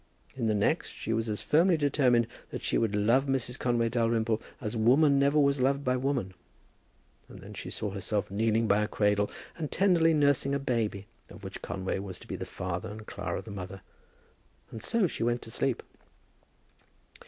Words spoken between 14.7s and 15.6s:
And so she went to